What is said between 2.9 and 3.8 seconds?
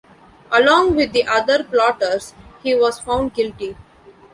found guilty.